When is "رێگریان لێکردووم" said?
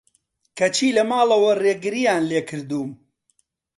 1.63-2.91